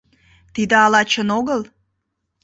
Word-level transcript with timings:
Тиде 0.53 0.75
ала 0.85 1.01
чын 1.11 1.29
огыл? 1.39 1.61